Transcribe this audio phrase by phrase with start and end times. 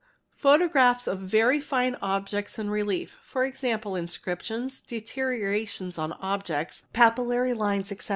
[0.35, 8.09] Photographs of very fine objects in relief, e.g., imscriptions, deteriorations on objects, papillary lines, etc.